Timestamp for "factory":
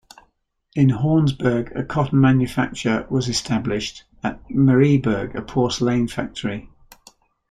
6.07-6.71